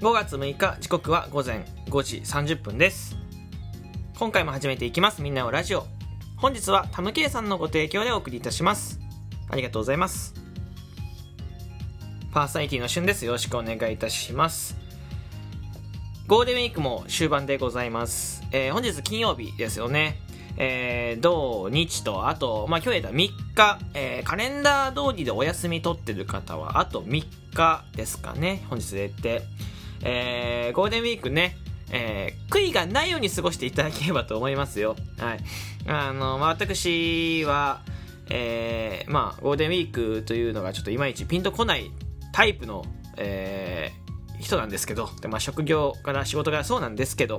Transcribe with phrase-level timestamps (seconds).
[0.00, 3.16] 5月6日時刻は午前5時30分です。
[4.16, 5.22] 今回も始めていきます。
[5.22, 5.86] みんなのラジオ。
[6.36, 9.00] 本日はタムケイさんのご提供でお送りいたします。
[9.50, 10.34] ありがとうございます。
[12.30, 13.24] パーソナリティの旬です。
[13.24, 14.76] よろしくお願いいたします。
[16.28, 20.20] ゴールデンウィークも終盤でございます、えー、本日金曜日ですよね。
[20.58, 29.42] えー、土日と、あと、まあ、今日やった3日、えー、カレンダー通りでお休み取ってる方は、あと3日ですかね、本日でって。
[30.02, 31.56] えー、ゴールデンウィークね、
[31.90, 34.96] えー、悔いがないように過ごしていただければと思いますよ。
[35.18, 35.38] はい。
[35.86, 37.82] あの、まあ、私は、
[38.30, 41.90] えー、まあ、ゴールデンウィークというのがちょっといまいちピンとこない
[42.32, 42.84] タイプの、
[43.16, 47.38] えー、人なんですけど、でまあ、職業から仕事がそうなんですけど、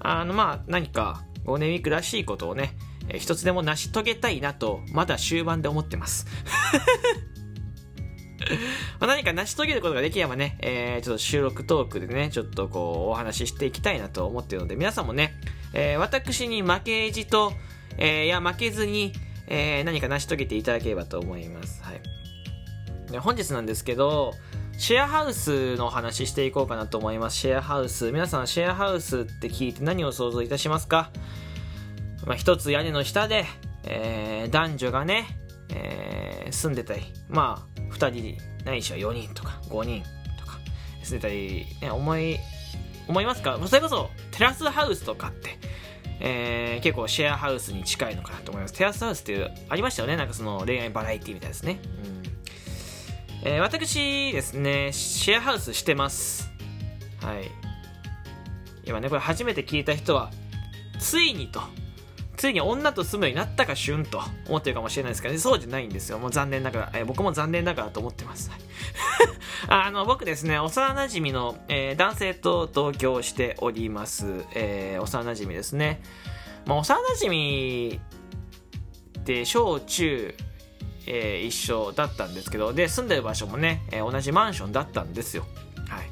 [0.00, 2.76] あの、まあ、何か、ゴールデンウィークらしいことをね、
[3.08, 6.26] えー、一つでも成し遂げたいなと、まだ終盤で思ってます。
[9.00, 15.40] ま何か成し遂げることができればね、えー、ちょっと収録トークでね、ちょっとこう、お話ししていきたいなと思っているので、皆さんもね、
[15.72, 17.52] えー、私に負けじと、
[17.96, 19.12] えー、いや、負けずに、
[19.46, 21.82] えー、何か成し遂げていただければと思います。
[21.82, 22.00] はい。
[23.10, 24.34] で本日なんですけど、
[24.76, 27.38] シェアハウスのお話ししていこうかなと思います。
[27.38, 28.12] シェアハウス。
[28.12, 31.10] 皆さん、シェアハウスって聞いて何を想像いたしますか？
[32.26, 33.46] まあ、一つ屋根の下で、
[33.84, 35.26] えー、男女がね、
[35.70, 37.66] えー、住んでたり、ま、
[37.98, 40.02] 2人ないしは4人とか5人
[40.38, 40.58] とか。
[41.02, 42.38] 住んでたり、ね、思い
[43.08, 43.58] 思いますか？
[43.66, 45.58] それこそテラスハウスとかって、
[46.20, 48.74] えー、結構シェアハウスに近いのかなと思います。
[48.74, 50.16] テラスハウスっていうありましたよね？
[50.16, 51.80] なんかその恋愛バラエティみたいですね、
[53.42, 53.48] うん。
[53.48, 56.50] えー、私ですねシェアハウスしてます。
[57.22, 57.50] はい。
[58.84, 60.30] 今ねこれ初めて聞いた人は
[60.98, 61.60] ついにと
[62.38, 66.20] ついに女と住むようになったか旬と思ってるかもしれないですけど、ね、そうじゃないんですよ。
[66.20, 68.52] もう残念ながら、えー、僕も残念ながらと思ってます。
[69.68, 74.44] あの、僕ですね、幼馴染の、えー、男性と同居しております。
[74.54, 76.00] えー、幼馴染ですね。
[76.64, 78.00] まあ、幼馴染
[79.20, 80.34] って小中、
[81.06, 85.44] えー、一緒だったんですけど、で、住んでる場所もね、えー、同じマンションだったんですよ。
[85.88, 86.10] はい。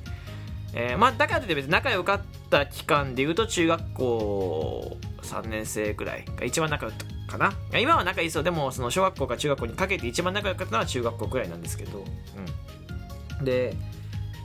[0.75, 2.21] えー、まあ、だからといって別に仲良かっ
[2.51, 7.53] た期間で言うと中学校3年生くらいが一番仲良かかな。
[7.79, 12.05] 今は仲いいですよでもその小学校か中学校にかけて一番仲良かったのは中学校くらいなんですけど、
[13.39, 13.75] うん、で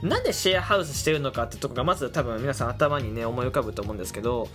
[0.02, 4.48] なんでシェアハウスしてるのかってとこがまず多分皆さん頭にね思い浮かぶと思うんですけど。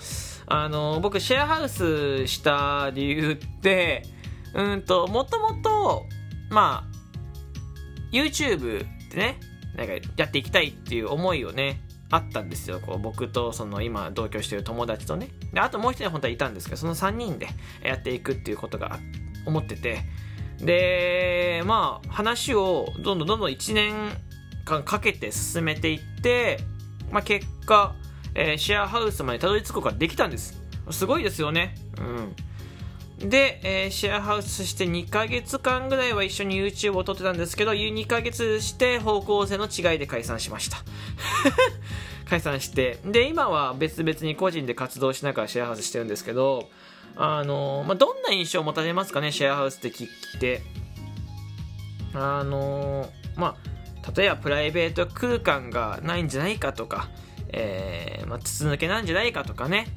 [0.49, 4.03] あの僕シェアハウスした理由って
[4.53, 6.05] うんともともと
[6.49, 9.39] まあ YouTube でね
[9.75, 12.79] なんかやっていきたいっていう思いをねあったんですよ。
[12.79, 15.29] こう僕とその今同居してる友達とね。
[15.53, 17.47] で、あともう一人本当はいたんですけど、その3人で
[17.83, 18.99] やっていくっていうことが
[19.45, 19.99] 思ってて。
[20.59, 23.93] で、まあ話をどんどんどんどん1年
[24.65, 26.59] 間かけて進めていって、
[27.11, 27.95] まあ結果、
[28.35, 30.61] えー、シェアハウスまでたどり着くことができたんです。
[30.89, 31.75] すごいですよね。
[31.99, 32.35] うん。
[33.19, 40.77] で、えー、シェアハウスして2ヶ月間ぐらいは一緒に YouTube を撮ってたんですけど、2ヶ月して方向性の違いで解散しました。
[42.29, 46.69] 解散して、で、今は別々に個人で活動しながらシェアハウスしてるんですけど、
[47.15, 50.61] あの、まあ、どんな印象を持たれますかね、シェアハウスって聞いて。
[52.13, 53.55] あの、ま
[54.05, 57.09] あ、例えばプライベート空間がないんじゃないかとか、
[57.49, 59.87] えー、まあ、筒抜けなんじゃないかとかね、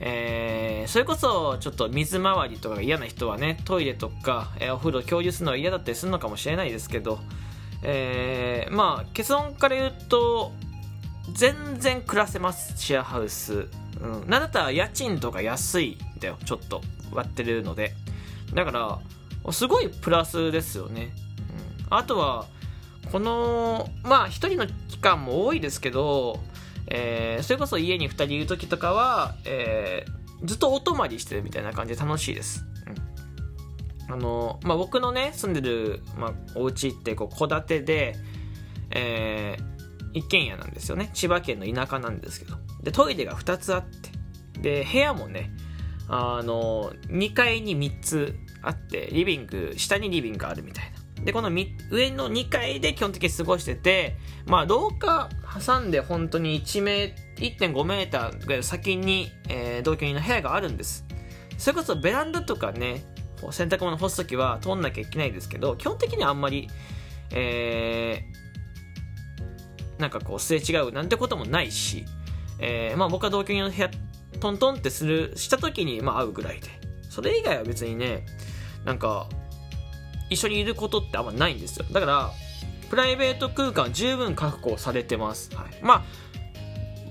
[0.00, 7.18] えー、それこそちょっと水回りとかが嫌な人はねトイレとか、えー、お風呂共有するのは嫌だったりするのかもしれないですけど、
[7.82, 10.52] えー、まあ結論から言うと
[11.32, 13.68] 全然暮らせますシェアハウス、
[14.02, 16.82] うん、なんだったら家賃とか安いんだよちょっと。
[17.12, 17.94] 割ってるので。
[18.54, 18.70] だか
[19.44, 21.10] らすごいプラスですよね、
[21.90, 22.46] うん、あとは
[23.10, 26.40] このまあ1人の期間も多いですけど、
[26.88, 32.64] えー、それこそ家に2人いる時とかは、えー、ずっとお泊まりしてるみたいな感じで楽しいです、
[34.08, 38.16] うん、あのまあ、僕のね住んでる、まあ、お家って戸建てで、
[38.90, 39.76] えー
[40.16, 41.10] 一軒家なんですよね。
[41.12, 42.56] 千葉県の田舎なんですけど。
[42.82, 44.10] でトイレが2つあって。
[44.60, 45.50] で部屋もね
[46.08, 50.95] あの2階に3つあってリビング下にリビングがあるみたいな。
[51.26, 55.28] でこの上の2階で基本的に過ごしててまあ廊下
[55.66, 61.04] 挟んで本当に1メ1.5メーターぐらい先に、えー、同居人の部屋があるんです。
[61.58, 63.02] それこそベランダとかね
[63.50, 66.68] 洗濯物干す時は通んなきゃいけないですけど基本的にはあんまり、
[67.32, 72.04] えー、なんかこうすれ違うなんてこともないし、
[72.60, 73.90] えー、まあ僕は同居人の部屋
[74.40, 76.68] トントンってするした時にまあ会うぐらいで。
[77.16, 78.26] それ以外は別にね
[78.84, 79.30] なんか
[80.30, 81.86] 一緒にいることってあんまないんですよ。
[81.90, 82.30] だから
[82.90, 86.04] プライベート空間十分確保されてます、はい、まあ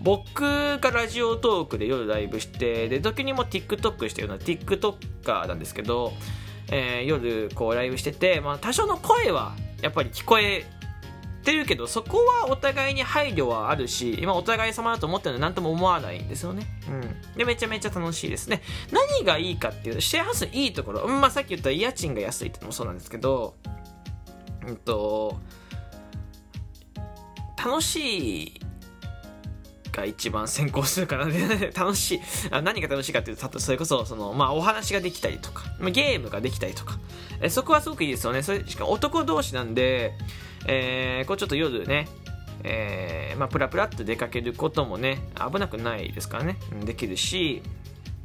[0.02, 6.14] 僕がラジオトークで夜ライブしてで時にも TikTok してるような TikToker なんですけど、
[6.72, 10.66] えー、夜こうライブしてて、まあ、多少の声はやっぱり聞こえ
[11.46, 18.62] てるけどそこはお互いに配慮はあるし今お互い様だと思ってるので何とも思わないんですよね、うん、でめちゃめちゃ楽しいですね。
[18.92, 23.56] 何がいいかっていうとシェアハウスいいところ、うんまあ、さっき言った家賃が安いってのもそうなんですけど
[24.66, 25.40] うんと
[27.64, 28.62] 楽しい
[29.92, 31.26] が一番先行するかな
[31.74, 32.22] 楽しい。
[32.52, 37.00] あ何が楽しいかっていうとそれこそその、まあ、お話ができたりとかゲームができたりとか。
[37.42, 38.44] えそこはすごくいいですよね。
[38.44, 40.14] それしかも男同士なんで、
[40.68, 42.08] えー、こうちょっと夜ね
[42.68, 46.58] えー、まあ、プラプラっと出かけることもね危なくないですからね。
[46.84, 47.62] できるし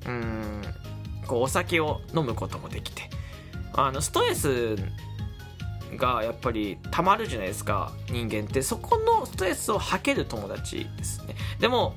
[0.06, 0.62] うん
[1.26, 3.02] こうお酒を飲むこともできて。
[3.74, 4.76] あのストレス
[5.96, 8.62] がやっぱりたまるじゃないですか人間って。
[8.62, 11.34] そこのストレスを吐ける友達ですね。
[11.60, 11.94] でも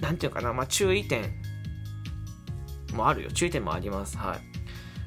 [0.00, 1.32] 何て言うかな、まあ、注意点
[2.92, 3.30] もあるよ。
[3.30, 4.18] 注意点もあります。
[4.18, 4.49] はい。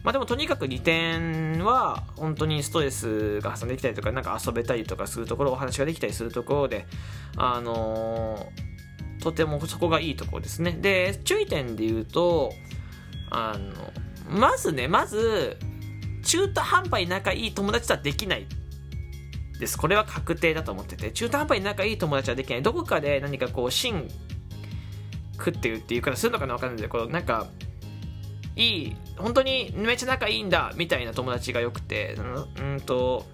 [0.03, 6.85] まあでもとにかく利点は本当にストレスが発散できたりとかなんか遊べたりとかするところお話ができたりするところで
[7.37, 12.51] あのー、とてもそこがいいところですねで注意点で言うと
[13.31, 13.93] あの
[14.29, 15.57] まずねまず
[16.23, 18.47] 中途半端に仲いい友達とはできない
[19.59, 19.77] です。
[19.77, 22.61] これは確定だと思ってて、中途半端に仲いい友達はできない。
[22.61, 24.09] どこかで何かこう、芯
[25.33, 27.47] 食ってるっていうからするのかなわかんないんだけど、なんか、
[28.55, 32.17] いい、本当にめっちゃ仲いいんだ、みたいな友達がよくて、
[32.59, 33.25] うんと、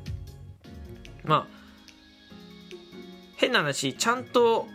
[1.23, 1.59] まあ、
[3.35, 4.67] 変な話、ちゃんと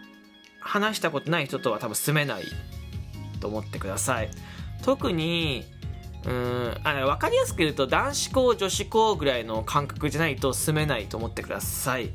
[0.61, 2.45] 話したことない人とは多分住めない
[3.41, 4.31] と思ってください。
[4.83, 5.65] 特に、
[6.27, 12.11] うんあの分かりやすく言うと男子校女子校ぐらいの感覚じゃないと住めないと思ってください、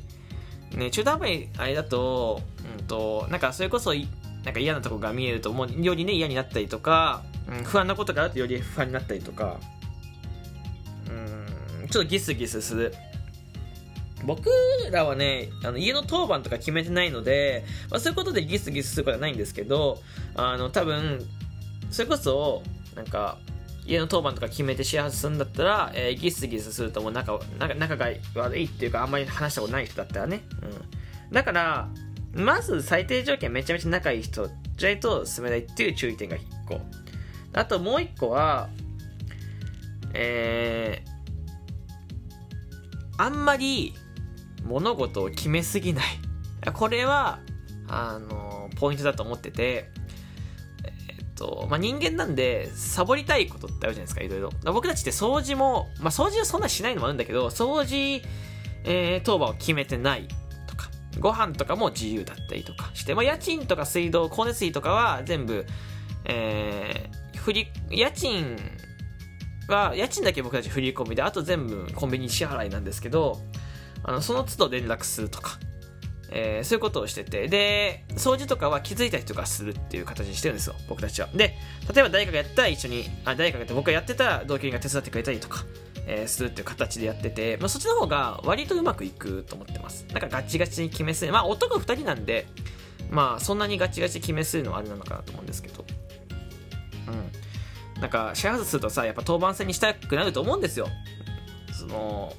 [0.74, 2.42] ね、中途半端にあれだと,、
[2.78, 3.94] うんと、なんかそれこそ
[4.44, 9.58] なんか嫌なとこが見えるともうよりね嫌になったりとか、うん、不安なことがあるとより不安になったりとか。
[11.08, 12.94] うんちょっとギスギスする。
[14.24, 14.50] 僕
[14.92, 19.98] らはねあの家の当番とか決めてないので、まあ、そういうことでギスギスすることはないんですけど
[20.34, 21.26] あの多分
[21.90, 22.62] それこそ
[22.94, 23.38] なんか
[23.86, 27.12] 家の当番とか決めて幸せするんだったら、えー、ギスギスするともう。
[27.12, 31.88] 仲仲仲が悪いっていうかあんまり話したことない人だったらね、うん、だから
[32.32, 36.80] まず最低条件めちゃめちゃ仲いい人じゃないと進めないっていう注意点が1個。
[37.52, 38.68] あともう1個は
[40.12, 43.94] えー、あんまり
[44.64, 46.04] 物事を決めすぎない。
[46.72, 47.40] これは
[47.88, 49.90] あのポイントだと思ってて
[51.40, 54.50] と、まあ、人間なんで、サボりたいことってあるじゃないですか、いろいろ。
[54.72, 58.22] 僕たちって掃除も、まあ、掃除はそんなしないのもあるんだけど、掃除、
[58.84, 60.28] えー、当番を決めてない、
[61.20, 65.66] ご飯とかも自由だったりとかして、まあ、家賃とか水道、光熱費とかは全部、
[66.24, 68.56] えー、振り、家賃
[69.68, 73.38] は、家賃だけ僕たち振り込みで、あと全部コンビニ支払いなんですけど、
[74.02, 75.58] あの、その都度連絡するとか、
[76.32, 81.28] えー、そういうことをしてて、で、掃除とかは気づいた人がするっていう形にしてるんですよ、僕たちは。
[81.34, 81.56] で、
[81.92, 85.64] 例えば誰かがやったら一緒に、あ、誰かがやって僕がやってたら同居人が手伝ってくれたりとか、
[86.12, 90.04] えー、するっていう形でやってて、まあ、そっちの方が割とうまくいくと思ってます。
[90.12, 91.32] なんかガチガチに決めする。
[91.32, 92.48] まあ男2人なんで、
[93.10, 95.84] まあそんなにガチガチ決めするのはあれなのかなと思うんですけど。
[97.06, 98.00] うん。
[98.00, 100.88] なんかシェアハウスするとさ、やっぱ当番制にしたくなると思うんですよ。
[101.72, 102.34] その、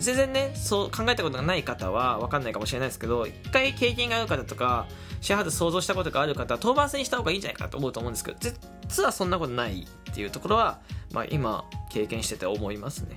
[0.00, 4.86] 全然ねそう考えたことがない方は分かんないかもしれないですけど一回経験がある方とか
[5.20, 10.80] シェアハウス想像したことがある方は当番制にした方がいいんじゃないかと思うと思うんですけど実はそんなことないっていうところは、
[11.12, 13.16] まあ、今経験してて思いますね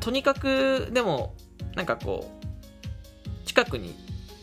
[0.00, 1.34] とにかくでも
[1.74, 3.94] なんかこう近くに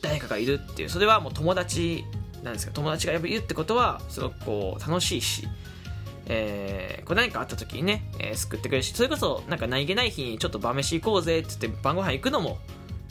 [0.01, 2.03] 誰かがいるっていうそれはもう友達
[2.43, 5.47] なんですけど友達がいるってことはすごくこう楽しいし
[6.29, 12.59] えー、これ何かあった時にね、えー、救ってくれるし、それこそ、なんか何気ない日にちょっと晩飯行こうぜって言って晩ご飯行くのも、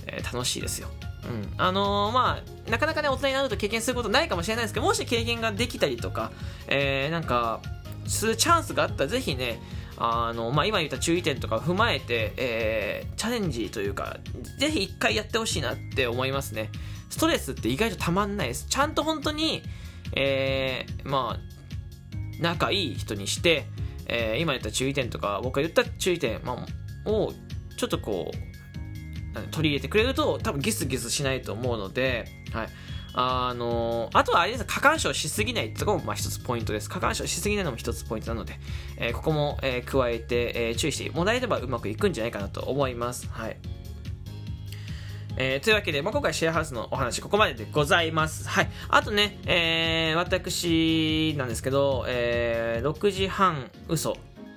[0.06, 0.88] えー、楽しいですよ。
[1.24, 1.52] うん。
[1.58, 6.30] あのー、まあ、なかなかね、大人になると経験することないかもしれないですけど、もし経験ができたりとか、
[6.68, 7.60] えー、なんか、
[8.08, 9.60] するチャンスがあったら、ぜひね、
[9.96, 14.18] あの、まあ、今言った注意点とかを踏まえて、えー、チャレンジというか、
[14.58, 16.70] ぜひ一回やってほしいなって思いますね。
[17.10, 18.66] ストレスって意外とたまんないです。
[18.68, 19.62] ちゃんと本当に、
[20.14, 21.58] えー、まあ、
[22.40, 23.66] 仲いい人にして、
[24.06, 26.64] えー、今言った注意点とか僕が言った注意点、ま
[27.06, 27.32] あ、を
[27.76, 32.68] ちょっとこう取り入れてくれると多分ギスギスしないと思うので、はい、
[33.20, 38.54] あの、あとはあれです過干渉しすぎないってとこもまあ一つポイントです過干渉しすぎないのも一つポイントなので、
[38.96, 43.56] えー、ここも、えー、加えて、え注意してもらえればうまくいくんじゃないかなと思いますはい
[45.40, 48.48] えー、というわけで、まあ、今回シェアハウスのお話ここまででございます。
[48.48, 48.70] はい。
[48.88, 54.16] あとね、えー、私なんですけど、えー、6時半嘘。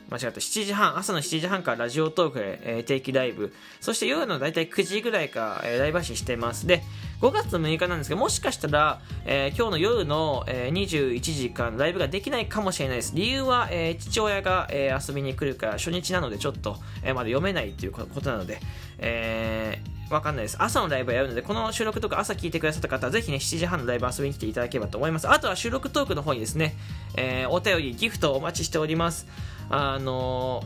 [0.10, 0.42] 間違った。
[0.42, 3.54] 7時半、朝の7時半からラジオトークで、えー、定期ライブ。
[3.80, 6.66] そして夜のだいたい9時ぐらいから、えー、ライブ配信してます。
[6.66, 6.82] で、
[7.22, 13.14] 5月6日なんですけど、もしかしたら、えー、今日の夜の、えー、21時間ライブができないかもしれないです。
[13.16, 18.60] 理由は、えー、父親が、えー、遊びに来るから初日なのでちょっと、えー、まだ読めないっていうことなので、
[18.98, 20.58] えー、わかんないです。
[20.60, 25.30] 朝のライブやるので、この収録とか朝聞いてくださった方は、ぜひね、7時半のライブ遊びに来ていただければと思います。
[25.30, 26.76] あとは収録トークの方にですね、
[27.16, 29.28] えー、お便り、ギフトお待ちしております。
[29.70, 30.64] あの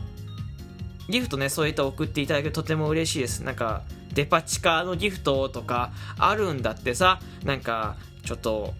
[1.08, 3.44] ー、ギフトね、そういった送っていただけるととても嬉しいです。
[3.44, 3.82] なんか、
[4.16, 8.72] デパ地下のギフトとかあるんだってさ、なんか、ちょっと、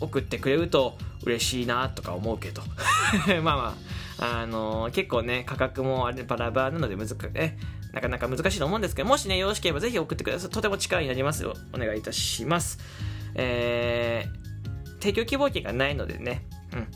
[0.00, 2.62] 送ってくれると嬉しいなとか思うけど。
[3.42, 3.76] まあま
[4.18, 7.56] あ、あのー、結構ね、価格もあれバラバラなので難しい、ね、
[7.92, 10.50] なかなか難しいと思うんですけど、もしね、よろしければぜひ送ってください。
[10.50, 11.54] とても力になりますよ。
[11.72, 12.80] お願いいたします。
[13.36, 16.88] えー、提供希望権がないのでね、うん。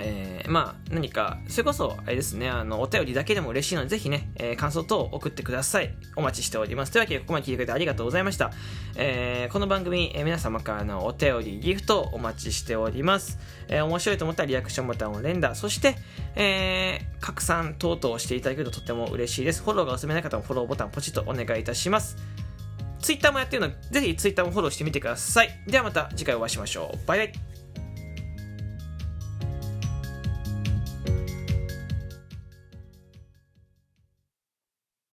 [0.00, 5.94] えー、まあ、何か、それこそ、あれですね、あの、お便りだけでも嬉しいので、ぜひね、えー、感想等を送ってください。
[6.16, 6.92] お待ちしております。
[6.92, 8.52] というわけで、ここまで聞いてくれてありがとうございました。
[8.96, 13.38] えー、この番組、え、皆様からのお便り、ギフトお待ちしております。
[13.68, 15.96] え、面白いと思ったらリアクションボタンを連打、そして、
[16.36, 19.62] え、拡散等々していただけるととても嬉しいです。
[19.62, 22.16] フォローがお済みない方もフォローボタンポチッとお願いいたします。
[23.00, 25.50] ツイッターもやってるので、ぜひツイッターもフォローしてみてください。
[25.66, 27.06] ではまた次回お会いしましょう。
[27.06, 27.57] バイバイ。